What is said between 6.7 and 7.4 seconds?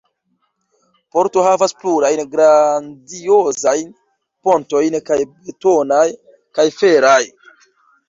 feraj.